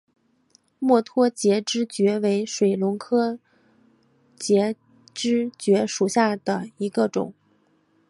[0.79, 3.39] 墨脱节肢蕨为水龙骨科
[4.35, 4.75] 节
[5.13, 7.35] 肢蕨属下的一个种。